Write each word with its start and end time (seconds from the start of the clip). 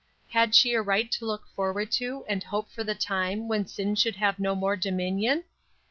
Had 0.31 0.55
she 0.55 0.73
a 0.73 0.81
right 0.81 1.11
to 1.11 1.27
look 1.27 1.45
forward 1.55 1.91
to 1.91 2.25
and 2.27 2.43
hope 2.43 2.71
for 2.71 2.83
the 2.83 2.95
time 2.95 3.47
when 3.47 3.67
sin 3.67 3.93
should 3.93 4.15
have 4.15 4.39
no 4.39 4.55
more 4.55 4.75
dominion? 4.75 5.43